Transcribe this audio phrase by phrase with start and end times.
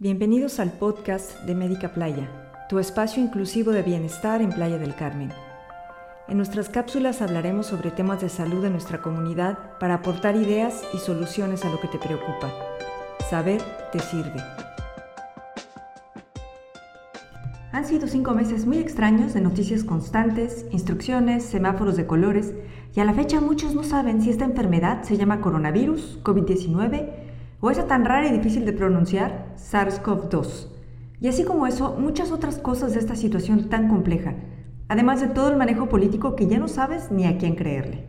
[0.00, 2.30] Bienvenidos al podcast de Médica Playa,
[2.68, 5.32] tu espacio inclusivo de bienestar en Playa del Carmen.
[6.28, 10.98] En nuestras cápsulas hablaremos sobre temas de salud de nuestra comunidad para aportar ideas y
[10.98, 12.48] soluciones a lo que te preocupa.
[13.28, 14.40] Saber te sirve.
[17.72, 22.54] Han sido cinco meses muy extraños de noticias constantes, instrucciones, semáforos de colores,
[22.94, 27.27] y a la fecha muchos no saben si esta enfermedad se llama coronavirus, COVID-19,
[27.60, 30.68] o esa tan rara y difícil de pronunciar, SARS-CoV-2.
[31.20, 34.34] Y así como eso, muchas otras cosas de esta situación tan compleja,
[34.88, 38.04] además de todo el manejo político que ya no sabes ni a quién creerle.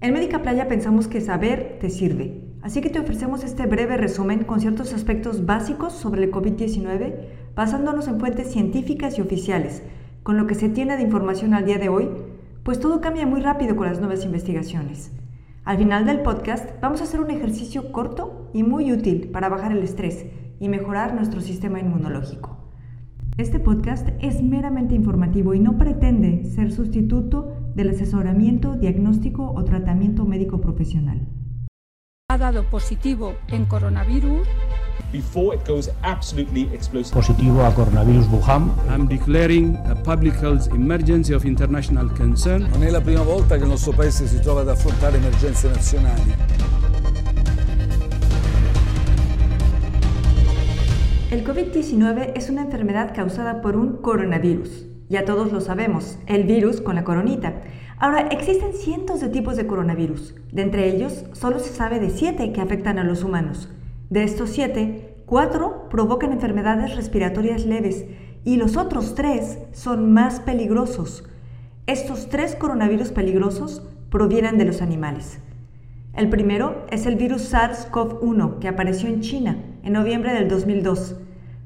[0.00, 4.44] En Médica Playa pensamos que saber te sirve, así que te ofrecemos este breve resumen
[4.44, 7.14] con ciertos aspectos básicos sobre el COVID-19,
[7.54, 9.82] basándonos en fuentes científicas y oficiales,
[10.22, 12.08] con lo que se tiene de información al día de hoy,
[12.62, 15.10] pues todo cambia muy rápido con las nuevas investigaciones.
[15.66, 19.72] Al final del podcast vamos a hacer un ejercicio corto y muy útil para bajar
[19.72, 20.24] el estrés
[20.60, 22.70] y mejorar nuestro sistema inmunológico.
[23.36, 30.24] Este podcast es meramente informativo y no pretende ser sustituto del asesoramiento, diagnóstico o tratamiento
[30.24, 31.26] médico profesional.
[32.28, 34.46] Ha dado positivo en coronavirus
[35.12, 37.12] before it goes absolutely explosive.
[37.12, 38.70] positivo a coronavirus Wuhan.
[38.88, 42.68] I'm declaring a public health emergency of international concern.
[42.70, 46.34] Non è la prima volta che il nostro paese si trova ad affrontare emergenze nazionali.
[51.30, 54.86] El COVID-19 es una enfermedad causada por un coronavirus.
[55.08, 57.62] Ya todos lo sabemos, el virus con la coronita.
[57.98, 60.34] Ahora, existen cientos de tipos de coronavirus.
[60.52, 63.68] De entre ellos, solo se sabe de siete que afectan a los humanos.
[64.08, 68.04] De estos siete, cuatro provocan enfermedades respiratorias leves
[68.44, 71.24] y los otros tres son más peligrosos.
[71.88, 75.40] Estos tres coronavirus peligrosos provienen de los animales.
[76.14, 81.16] El primero es el virus SARS-CoV-1 que apareció en China en noviembre del 2002.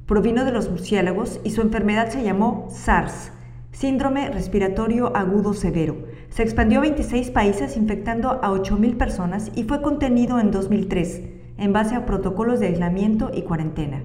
[0.07, 3.33] Provino de los murciélagos y su enfermedad se llamó SARS,
[3.71, 6.07] síndrome respiratorio agudo severo.
[6.31, 11.72] Se expandió a 26 países infectando a 8.000 personas y fue contenido en 2003 en
[11.72, 14.03] base a protocolos de aislamiento y cuarentena.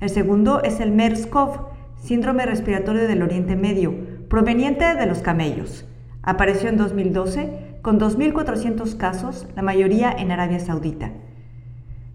[0.00, 1.66] El segundo es el MERS-CoV,
[1.96, 3.94] síndrome respiratorio del Oriente Medio,
[4.28, 5.86] proveniente de los camellos.
[6.22, 11.10] Apareció en 2012 con 2.400 casos, la mayoría en Arabia Saudita.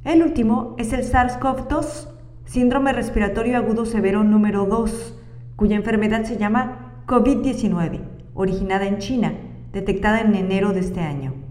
[0.03, 2.07] El último es el SARS-CoV-2,
[2.45, 5.19] síndrome respiratorio agudo severo número 2,
[5.55, 8.01] cuya enfermedad se llama COVID-19,
[8.33, 9.33] originada en China,
[9.73, 11.46] detectada en enero de este año.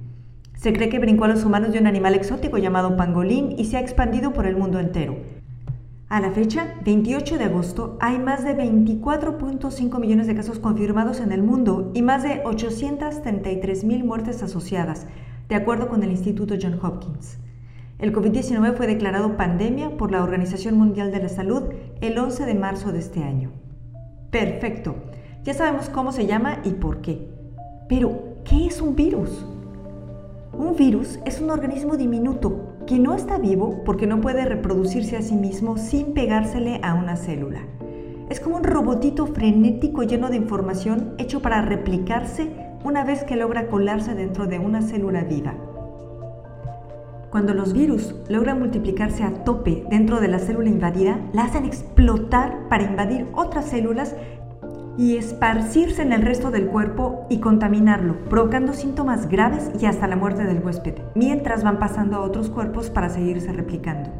[0.56, 3.76] Se cree que brincó a los humanos de un animal exótico llamado pangolín y se
[3.76, 5.16] ha expandido por el mundo entero.
[6.08, 11.32] A la fecha, 28 de agosto, hay más de 24.5 millones de casos confirmados en
[11.32, 15.06] el mundo y más de 833 mil muertes asociadas,
[15.48, 17.38] de acuerdo con el Instituto John Hopkins.
[17.98, 21.64] El COVID-19 fue declarado pandemia por la Organización Mundial de la Salud
[22.00, 23.50] el 11 de marzo de este año.
[24.30, 24.94] Perfecto,
[25.44, 27.28] ya sabemos cómo se llama y por qué.
[27.88, 29.44] Pero, ¿qué es un virus?
[30.58, 35.22] Un virus es un organismo diminuto que no está vivo porque no puede reproducirse a
[35.22, 37.60] sí mismo sin pegársele a una célula.
[38.30, 42.50] Es como un robotito frenético lleno de información hecho para replicarse
[42.84, 45.54] una vez que logra colarse dentro de una célula viva.
[47.30, 52.66] Cuando los virus logran multiplicarse a tope dentro de la célula invadida, la hacen explotar
[52.70, 54.16] para invadir otras células
[54.98, 60.16] y esparcirse en el resto del cuerpo y contaminarlo, provocando síntomas graves y hasta la
[60.16, 64.10] muerte del huésped, mientras van pasando a otros cuerpos para seguirse replicando.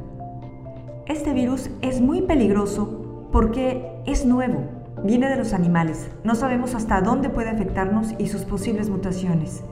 [1.07, 4.65] Este virus es muy peligroso porque es nuevo,
[5.05, 9.63] viene de los animales, no sabemos hasta dónde puede afectarnos y sus posibles mutaciones.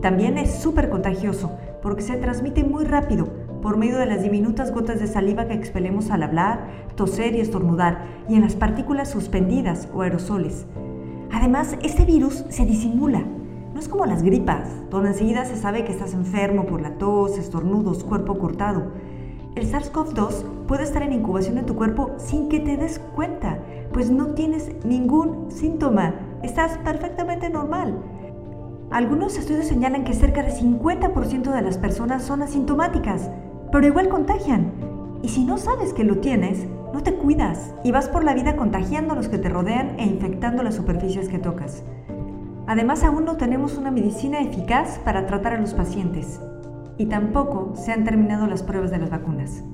[0.00, 1.50] También es súper contagioso
[1.82, 3.28] porque se transmite muy rápido,
[3.64, 8.04] por medio de las diminutas gotas de saliva que expelemos al hablar, toser y estornudar,
[8.28, 10.66] y en las partículas suspendidas o aerosoles.
[11.32, 13.22] Además, este virus se disimula.
[13.72, 17.38] No es como las gripas, donde enseguida se sabe que estás enfermo por la tos,
[17.38, 18.92] estornudos, cuerpo cortado.
[19.54, 23.60] El SARS-CoV-2 puede estar en incubación en tu cuerpo sin que te des cuenta,
[23.94, 26.16] pues no tienes ningún síntoma.
[26.42, 27.94] Estás perfectamente normal.
[28.90, 33.30] Algunos estudios señalan que cerca de 50% de las personas son asintomáticas,
[33.74, 34.70] pero igual contagian.
[35.20, 38.54] Y si no sabes que lo tienes, no te cuidas y vas por la vida
[38.54, 41.82] contagiando a los que te rodean e infectando las superficies que tocas.
[42.68, 46.40] Además, aún no tenemos una medicina eficaz para tratar a los pacientes
[46.98, 49.64] y tampoco se han terminado las pruebas de las vacunas.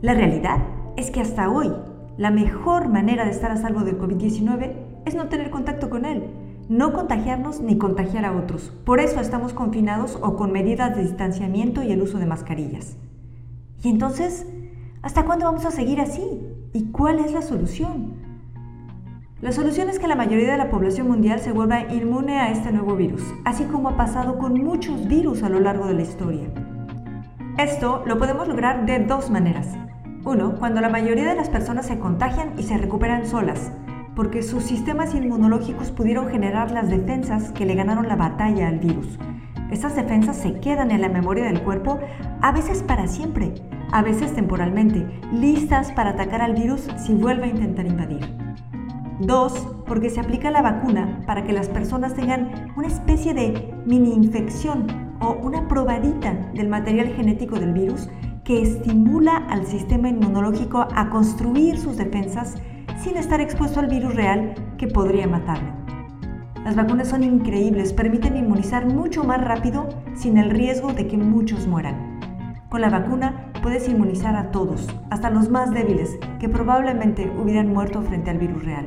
[0.00, 0.58] La realidad
[0.96, 1.72] es que hasta hoy
[2.16, 4.72] la mejor manera de estar a salvo del COVID-19
[5.04, 6.24] es no tener contacto con él,
[6.68, 8.72] no contagiarnos ni contagiar a otros.
[8.84, 12.96] Por eso estamos confinados o con medidas de distanciamiento y el uso de mascarillas.
[13.82, 14.46] Y entonces,
[15.02, 16.22] ¿Hasta cuándo vamos a seguir así?
[16.72, 18.14] ¿Y cuál es la solución?
[19.40, 22.70] La solución es que la mayoría de la población mundial se vuelva inmune a este
[22.70, 26.46] nuevo virus, así como ha pasado con muchos virus a lo largo de la historia.
[27.58, 29.66] Esto lo podemos lograr de dos maneras.
[30.24, 33.72] Uno, cuando la mayoría de las personas se contagian y se recuperan solas,
[34.14, 39.18] porque sus sistemas inmunológicos pudieron generar las defensas que le ganaron la batalla al virus.
[39.72, 41.98] Estas defensas se quedan en la memoria del cuerpo,
[42.42, 43.54] a veces para siempre,
[43.90, 48.20] a veces temporalmente, listas para atacar al virus si vuelve a intentar invadir.
[49.20, 49.54] Dos,
[49.86, 55.16] porque se aplica la vacuna para que las personas tengan una especie de mini infección
[55.20, 58.10] o una probadita del material genético del virus
[58.44, 62.56] que estimula al sistema inmunológico a construir sus defensas
[63.02, 65.71] sin estar expuesto al virus real que podría matarlo.
[66.64, 71.66] Las vacunas son increíbles, permiten inmunizar mucho más rápido sin el riesgo de que muchos
[71.66, 72.20] mueran.
[72.68, 78.00] Con la vacuna puedes inmunizar a todos, hasta los más débiles, que probablemente hubieran muerto
[78.02, 78.86] frente al virus real.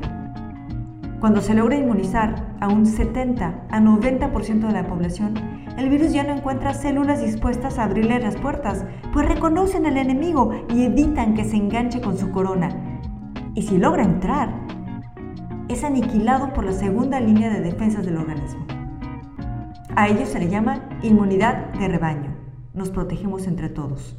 [1.20, 5.34] Cuando se logra inmunizar a un 70 a 90% de la población,
[5.76, 10.50] el virus ya no encuentra células dispuestas a abrirle las puertas, pues reconocen al enemigo
[10.74, 12.70] y evitan que se enganche con su corona,
[13.54, 14.65] y si logra entrar,
[15.68, 18.66] es aniquilado por la segunda línea de defensas del organismo.
[19.94, 22.36] A ello se le llama inmunidad de rebaño.
[22.74, 24.16] Nos protegemos entre todos.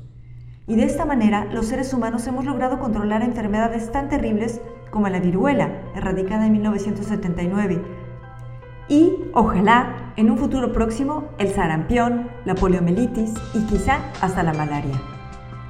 [0.65, 4.59] Y de esta manera, los seres humanos hemos logrado controlar enfermedades tan terribles
[4.91, 7.81] como la viruela, erradicada en 1979,
[8.89, 15.16] y, ojalá, en un futuro próximo, el sarampión, la poliomielitis y quizá hasta la malaria.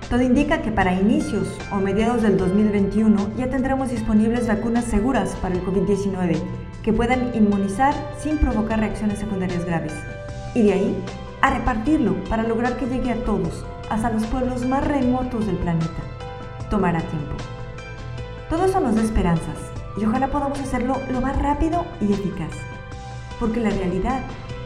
[0.10, 5.56] Todo indica que para inicios o mediados del 2021 ya tendremos disponibles vacunas seguras para
[5.56, 6.38] el COVID-19
[6.82, 9.92] que puedan inmunizar sin provocar reacciones secundarias graves.
[10.56, 11.04] Y de ahí
[11.42, 16.02] a repartirlo para lograr que llegue a todos, hasta los pueblos más remotos del planeta.
[16.70, 17.36] Tomará tiempo.
[18.50, 19.58] Todo eso nos da esperanzas
[19.98, 22.52] y ojalá podamos hacerlo lo más rápido y eficaz.
[23.42, 24.22] Porque la realidad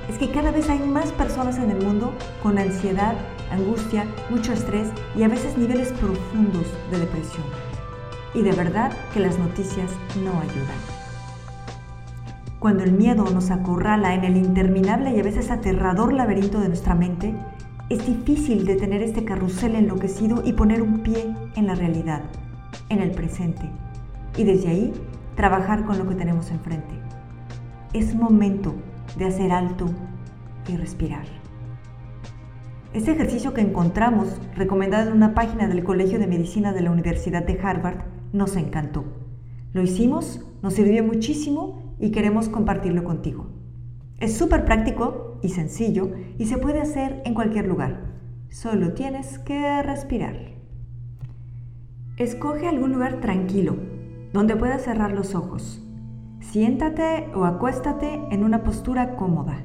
[0.08, 3.16] es que cada vez hay más personas en el mundo con ansiedad
[3.52, 7.46] angustia, mucho estrés y a veces niveles profundos de depresión.
[8.34, 9.92] Y de verdad que las noticias
[10.24, 11.02] no ayudan.
[12.60, 16.94] Cuando el miedo nos acorrala en el interminable y a veces aterrador laberinto de nuestra
[16.94, 17.34] mente,
[17.90, 22.22] es difícil detener este carrusel enloquecido y poner un pie en la realidad,
[22.90, 23.70] en el presente,
[24.38, 24.94] y desde ahí
[25.36, 26.94] trabajar con lo que tenemos enfrente.
[27.94, 28.76] Es momento
[29.18, 29.90] de hacer alto
[30.70, 31.41] y respirar.
[32.94, 37.46] Este ejercicio que encontramos, recomendado en una página del Colegio de Medicina de la Universidad
[37.46, 38.04] de Harvard,
[38.34, 39.06] nos encantó.
[39.72, 43.48] Lo hicimos, nos sirvió muchísimo y queremos compartirlo contigo.
[44.18, 48.12] Es súper práctico y sencillo y se puede hacer en cualquier lugar.
[48.50, 50.36] Solo tienes que respirar.
[52.18, 53.78] Escoge algún lugar tranquilo,
[54.34, 55.82] donde puedas cerrar los ojos.
[56.42, 59.64] Siéntate o acuéstate en una postura cómoda.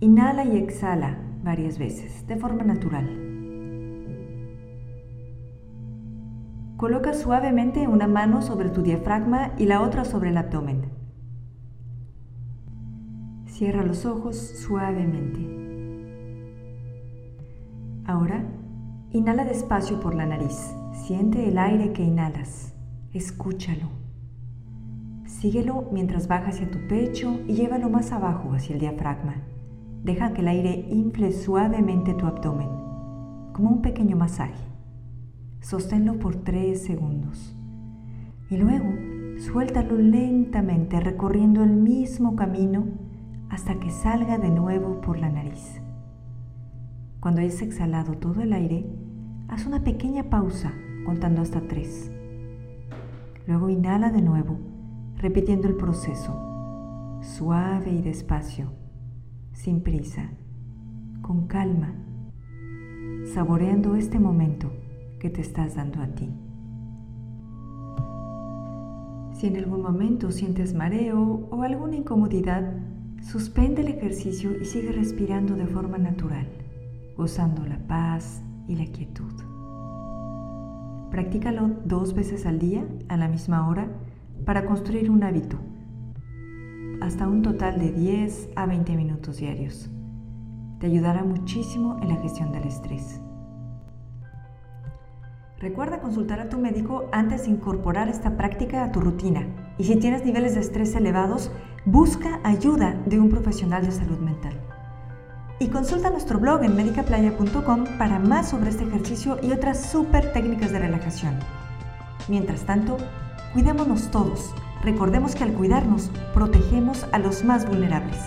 [0.00, 3.08] Inhala y exhala varias veces, de forma natural.
[6.76, 10.90] Coloca suavemente una mano sobre tu diafragma y la otra sobre el abdomen.
[13.46, 15.40] Cierra los ojos suavemente.
[18.04, 18.44] Ahora,
[19.10, 20.74] inhala despacio por la nariz.
[20.92, 22.74] Siente el aire que inhalas.
[23.14, 23.88] Escúchalo.
[25.24, 29.36] Síguelo mientras baja hacia tu pecho y llévalo más abajo hacia el diafragma.
[30.02, 32.68] Deja que el aire infle suavemente tu abdomen,
[33.52, 34.64] como un pequeño masaje.
[35.60, 37.56] Sosténlo por tres segundos.
[38.48, 38.88] Y luego
[39.38, 42.86] suéltalo lentamente recorriendo el mismo camino
[43.50, 45.80] hasta que salga de nuevo por la nariz.
[47.20, 48.86] Cuando hayas exhalado todo el aire,
[49.48, 50.72] haz una pequeña pausa
[51.04, 52.10] contando hasta tres.
[53.46, 54.58] Luego inhala de nuevo,
[55.16, 58.77] repitiendo el proceso, suave y despacio
[59.58, 60.30] sin prisa,
[61.20, 61.92] con calma,
[63.34, 64.70] saboreando este momento
[65.18, 66.30] que te estás dando a ti.
[69.32, 72.72] Si en algún momento sientes mareo o alguna incomodidad,
[73.20, 76.46] suspende el ejercicio y sigue respirando de forma natural,
[77.16, 79.32] gozando la paz y la quietud.
[81.10, 83.88] Practícalo dos veces al día a la misma hora
[84.44, 85.58] para construir un hábito
[87.00, 89.90] hasta un total de 10 a 20 minutos diarios.
[90.78, 93.20] Te ayudará muchísimo en la gestión del estrés.
[95.58, 99.46] Recuerda consultar a tu médico antes de incorporar esta práctica a tu rutina.
[99.76, 101.50] Y si tienes niveles de estrés elevados,
[101.84, 104.54] busca ayuda de un profesional de salud mental.
[105.58, 110.70] Y consulta nuestro blog en medicaplaya.com para más sobre este ejercicio y otras súper técnicas
[110.70, 111.34] de relajación.
[112.28, 112.96] Mientras tanto,
[113.52, 114.54] cuidémonos todos.
[114.82, 118.18] Recordemos que al cuidarnos, protegemos a los más vulnerables.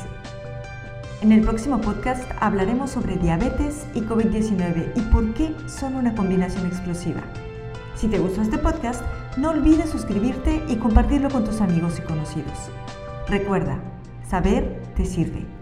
[1.22, 6.66] En el próximo podcast hablaremos sobre diabetes y COVID-19 y por qué son una combinación
[6.66, 7.22] explosiva.
[7.96, 9.04] Si te gustó este podcast,
[9.38, 12.72] no olvides suscribirte y compartirlo con tus amigos y conocidos.
[13.28, 13.80] Recuerda,
[14.28, 15.61] saber te sirve.